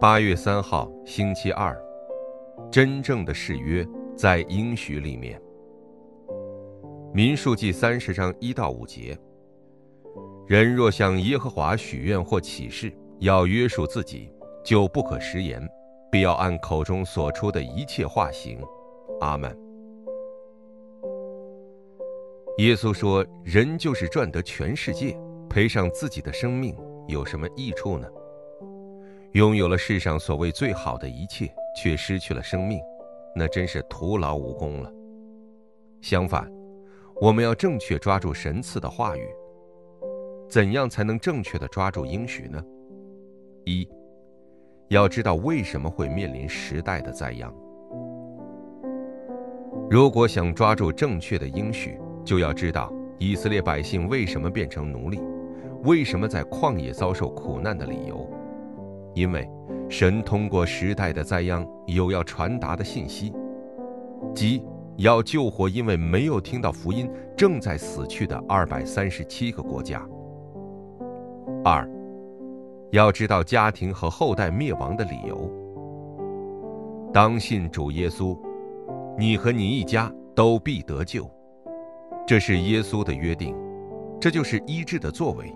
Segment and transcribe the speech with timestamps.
[0.00, 1.76] 八月三号，星期二，
[2.70, 3.84] 真正的誓约
[4.16, 5.42] 在应许里面。
[7.12, 9.18] 民数记三十章一到五节：
[10.46, 14.32] 人若向耶和华许愿或起誓，要约束自己，
[14.64, 15.60] 就不可食言，
[16.12, 18.60] 必要按口中所出的一切话行。
[19.20, 19.50] 阿门。
[22.58, 25.18] 耶稣说：“人就是赚得全世界，
[25.50, 26.76] 赔上自己的生命，
[27.08, 28.06] 有什么益处呢？”
[29.32, 32.80] 拥有了世上所谓最好的一切，却失去了生命，
[33.34, 34.90] 那真是徒劳无功了。
[36.00, 36.50] 相反，
[37.20, 39.22] 我们要正确抓住神赐的话语。
[40.48, 42.62] 怎样才能正确的抓住应许呢？
[43.66, 43.86] 一，
[44.88, 47.54] 要知道为什么会面临时代的灾殃。
[49.90, 55.20] 如果想抓住正确的应许，就要知道以色列百姓为什么变成奴隶，
[55.84, 58.26] 为什么在旷野遭受苦难的理由。
[59.18, 59.50] 因为
[59.88, 63.32] 神通过时代的灾殃有要传达的信息，
[64.32, 64.62] 即
[64.96, 70.06] 要救活因为没有听到福音正在死去的二百三十七个国家。
[71.64, 71.88] 二，
[72.92, 75.50] 要知道家庭和后代灭亡的理由。
[77.12, 78.38] 当信主耶稣，
[79.18, 81.28] 你和你一家都必得救，
[82.24, 83.56] 这是耶稣的约定，
[84.20, 85.52] 这就是医治的作为。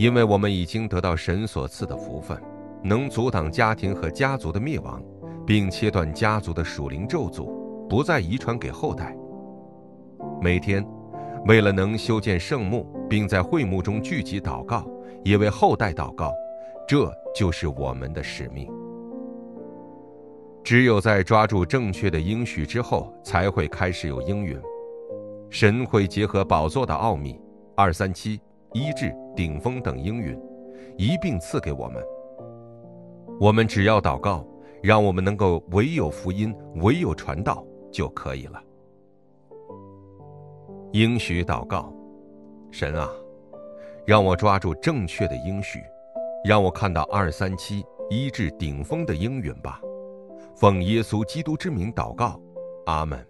[0.00, 2.34] 因为我们已经得到神所赐的福分，
[2.82, 4.98] 能阻挡家庭和家族的灭亡，
[5.46, 7.52] 并切断家族的属灵咒诅，
[7.86, 9.14] 不再遗传给后代。
[10.40, 10.82] 每天，
[11.44, 14.90] 为了能修建圣墓，并在会幕中聚集祷告，
[15.22, 16.32] 也为后代祷告，
[16.88, 18.72] 这就是我们的使命。
[20.64, 24.58] 只有在抓住正确的应许之后，才会开始有应允。
[25.50, 27.38] 神会结合宝座的奥秘，
[27.76, 28.40] 二三七。
[28.72, 30.38] 医治、顶峰等应允，
[30.96, 32.02] 一并赐给我们。
[33.40, 34.46] 我们只要祷告，
[34.82, 38.62] 让我们能够唯有福音，唯有传道就可以了。
[40.92, 41.92] 应许祷告，
[42.70, 43.08] 神啊，
[44.06, 45.80] 让我抓住正确的应许，
[46.44, 49.80] 让我看到二三七医治顶峰的应允吧。
[50.56, 52.38] 奉耶稣基督之名祷告，
[52.86, 53.29] 阿门。